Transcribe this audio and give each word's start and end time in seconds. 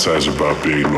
fantasize 0.00 0.34
about 0.34 0.62
being 0.64 0.89